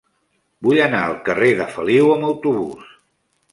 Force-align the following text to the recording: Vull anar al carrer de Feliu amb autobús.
Vull 0.67 0.81
anar 0.85 1.01
al 1.09 1.13
carrer 1.27 1.51
de 1.61 1.69
Feliu 1.75 2.11
amb 2.17 2.29
autobús. 2.33 2.91